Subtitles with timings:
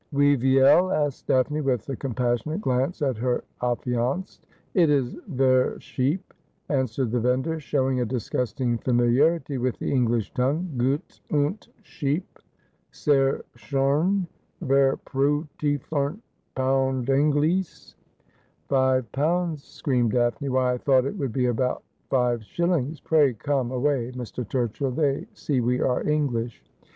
[0.17, 4.47] 'Wie vielf asked Daphne, with a compassionate glance at her affianced.
[4.73, 6.33] 'It is ver sheep,'
[6.69, 12.39] answered the vendor, showing a disgusting familiarity with the English tongue.' G ut und sheep,
[12.89, 14.25] sehr schon,
[14.59, 16.17] ver prurty, f unf
[16.55, 17.93] pound Englees.''
[18.69, 22.99] Five pounds!' screamed Daphne:' why, I thought it would be about five shillings!
[22.99, 24.43] Pray come away, Mr.
[24.43, 24.95] Turchill.
[24.95, 26.63] They see we are English.'